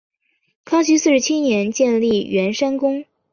[0.65, 3.05] 康熙四十七年建立圆山宫。